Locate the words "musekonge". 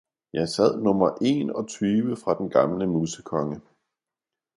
2.87-3.61